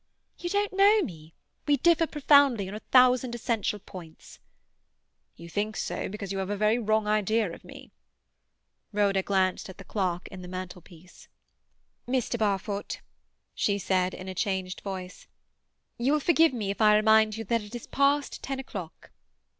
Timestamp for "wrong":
6.79-7.05